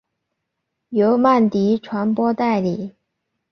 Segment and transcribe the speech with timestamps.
[0.89, 2.95] 由曼迪传播代理。